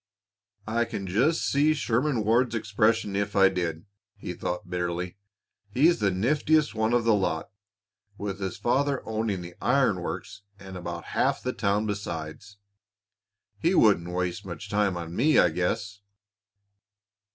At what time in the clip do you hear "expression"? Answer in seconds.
2.55-3.15